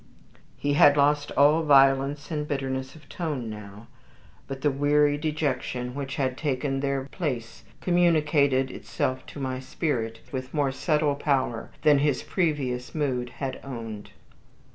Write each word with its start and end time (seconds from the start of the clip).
He 0.57 0.73
had 0.73 0.97
lost 0.97 1.31
all 1.37 1.61
violence 1.61 2.31
and 2.31 2.47
bitterness 2.47 2.95
of 2.95 3.07
tone 3.07 3.51
now; 3.51 3.85
but 4.47 4.61
the 4.61 4.71
weary 4.71 5.15
dejection 5.15 5.93
which 5.93 6.15
had 6.15 6.39
taken 6.39 6.79
their 6.79 7.03
place 7.11 7.63
communicated 7.81 8.71
itself 8.71 9.23
to 9.27 9.39
my 9.39 9.59
spirit 9.59 10.19
with 10.31 10.55
more 10.55 10.71
subtle 10.71 11.13
power 11.13 11.69
than 11.83 11.99
his 11.99 12.23
previous 12.23 12.95
mood 12.95 13.29
had 13.37 13.59
owned. 13.63 14.09